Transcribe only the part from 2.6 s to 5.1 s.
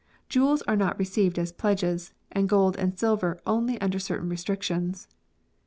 and silver only under certain restrictions.